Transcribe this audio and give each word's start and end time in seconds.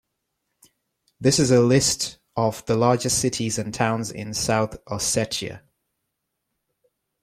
This 1.19 1.37
is 1.37 1.51
a 1.51 1.59
list 1.61 2.17
of 2.35 2.65
the 2.65 2.75
largest 2.75 3.19
cities 3.19 3.59
and 3.59 3.71
towns 3.71 4.09
in 4.09 4.33
South 4.33 4.83
Ossetia. 4.85 5.61